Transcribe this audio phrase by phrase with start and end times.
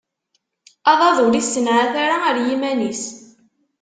[0.91, 3.03] Aḍad ur issenɛat ara ar yiman-is.